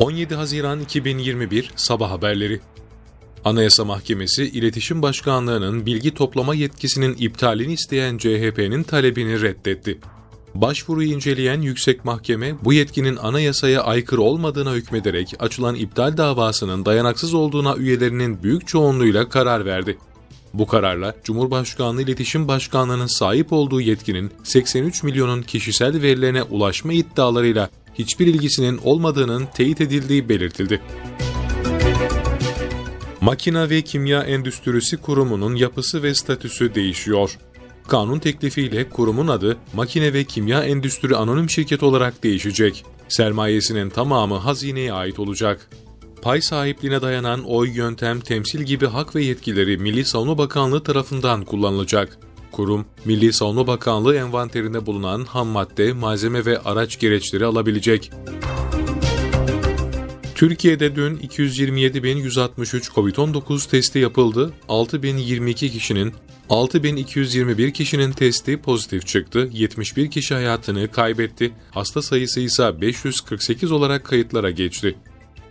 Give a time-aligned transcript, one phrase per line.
[0.00, 2.60] 17 Haziran 2021 Sabah Haberleri
[3.44, 9.98] Anayasa Mahkemesi İletişim Başkanlığı'nın bilgi toplama yetkisinin iptalini isteyen CHP'nin talebini reddetti.
[10.54, 17.76] Başvuruyu inceleyen yüksek mahkeme bu yetkinin anayasaya aykırı olmadığına hükmederek açılan iptal davasının dayanaksız olduğuna
[17.76, 19.98] üyelerinin büyük çoğunluğuyla karar verdi.
[20.54, 28.26] Bu kararla Cumhurbaşkanlığı İletişim Başkanlığı'nın sahip olduğu yetkinin 83 milyonun kişisel verilerine ulaşma iddialarıyla hiçbir
[28.26, 30.80] ilgisinin olmadığının teyit edildiği belirtildi.
[33.20, 37.38] Makina ve Kimya Endüstrisi Kurumu'nun yapısı ve statüsü değişiyor.
[37.88, 42.84] Kanun teklifiyle kurumun adı Makine ve Kimya Endüstri Anonim Şirket olarak değişecek.
[43.08, 45.70] Sermayesinin tamamı hazineye ait olacak.
[46.22, 52.18] Pay sahipliğine dayanan oy yöntem temsil gibi hak ve yetkileri Milli Savunma Bakanlığı tarafından kullanılacak.
[52.52, 58.10] Kurum, Milli Savunma Bakanlığı envanterinde bulunan ham madde, malzeme ve araç gereçleri alabilecek.
[60.34, 64.52] Türkiye'de dün 227.163 COVID-19 testi yapıldı.
[64.68, 66.14] 6.022 kişinin
[66.50, 69.48] 6.221 kişinin testi pozitif çıktı.
[69.52, 71.52] 71 kişi hayatını kaybetti.
[71.70, 74.98] Hasta sayısı ise 548 olarak kayıtlara geçti.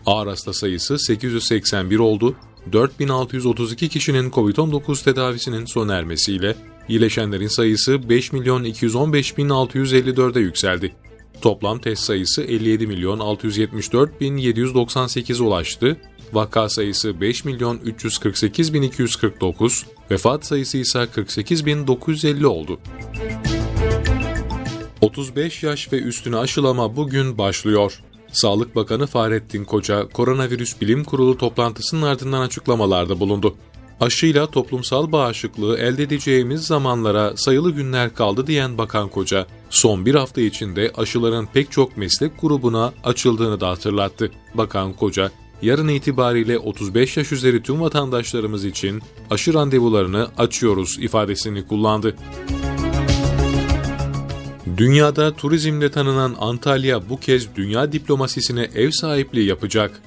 [0.05, 2.35] Ağır hasta sayısı 881 oldu.
[2.71, 6.55] 4632 kişinin COVID-19 tedavisinin sona ermesiyle
[6.89, 10.95] iyileşenlerin sayısı 5 milyon 215 bin 654'e yükseldi.
[11.41, 15.97] Toplam test sayısı 57 milyon 674 bin 798 ulaştı.
[16.33, 22.79] Vaka sayısı 5 milyon 348 bin 249, vefat sayısı ise 48 bin 950 oldu.
[25.01, 28.01] 35 yaş ve üstüne aşılama bugün başlıyor.
[28.31, 33.55] Sağlık Bakanı Fahrettin Koca, Koronavirüs Bilim Kurulu toplantısının ardından açıklamalarda bulundu.
[33.99, 40.41] Aşıyla toplumsal bağışıklığı elde edeceğimiz zamanlara sayılı günler kaldı diyen Bakan Koca, son bir hafta
[40.41, 44.31] içinde aşıların pek çok meslek grubuna açıldığını da hatırlattı.
[44.53, 52.15] Bakan Koca, yarın itibariyle 35 yaş üzeri tüm vatandaşlarımız için aşı randevularını açıyoruz ifadesini kullandı.
[54.77, 60.01] Dünyada turizmle tanınan Antalya bu kez dünya diplomasisine ev sahipliği yapacak.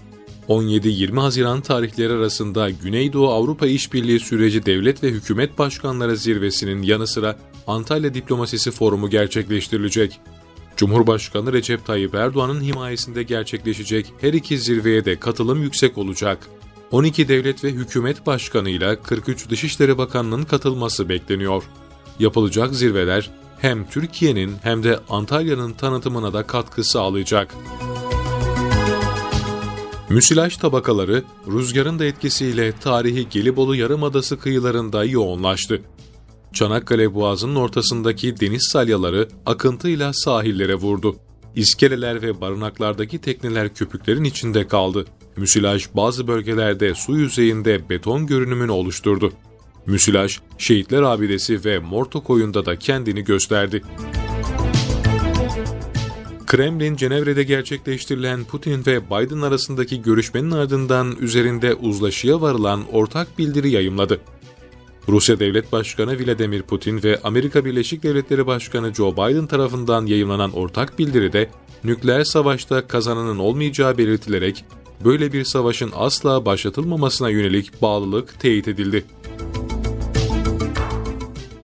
[0.48, 7.38] 17-20 Haziran tarihleri arasında Güneydoğu Avrupa İşbirliği Süreci Devlet ve Hükümet Başkanları Zirvesi'nin yanı sıra
[7.66, 10.20] Antalya Diplomasisi Forumu gerçekleştirilecek.
[10.76, 16.38] Cumhurbaşkanı Recep Tayyip Erdoğan'ın himayesinde gerçekleşecek her iki zirveye de katılım yüksek olacak.
[16.90, 21.62] 12 devlet ve hükümet başkanıyla 43 Dışişleri Bakanı'nın katılması bekleniyor.
[22.18, 27.54] Yapılacak zirveler hem Türkiye'nin hem de Antalya'nın tanıtımına da katkı sağlayacak.
[30.12, 35.82] Müsilaj tabakaları rüzgarın da etkisiyle tarihi Gelibolu Yarımadası kıyılarında yoğunlaştı.
[36.52, 41.16] Çanakkale Boğazı'nın ortasındaki deniz salyaları akıntıyla sahillere vurdu.
[41.56, 45.04] İskeleler ve barınaklardaki tekneler köpüklerin içinde kaldı.
[45.36, 49.32] Müsilaj bazı bölgelerde su yüzeyinde beton görünümünü oluşturdu.
[49.86, 53.82] Müsilaj, Şehitler Abidesi ve Morto koyunda da kendini gösterdi.
[56.52, 64.20] Kremlin, Cenevre'de gerçekleştirilen Putin ve Biden arasındaki görüşmenin ardından üzerinde uzlaşıya varılan ortak bildiri yayımladı.
[65.08, 70.98] Rusya Devlet Başkanı Vladimir Putin ve Amerika Birleşik Devletleri Başkanı Joe Biden tarafından yayımlanan ortak
[70.98, 71.50] bildiride
[71.84, 74.64] nükleer savaşta kazananın olmayacağı belirtilerek
[75.04, 79.04] böyle bir savaşın asla başlatılmamasına yönelik bağlılık teyit edildi.